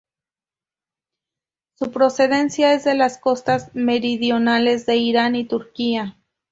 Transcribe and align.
Su 1.75 1.91
procedencia 1.91 2.73
es 2.73 2.83
de 2.85 2.95
las 2.95 3.19
costas 3.19 3.69
meridionales 3.75 4.87
de 4.87 4.95
Irán 4.95 5.35
y 5.35 5.45
Turquía. 5.45 6.17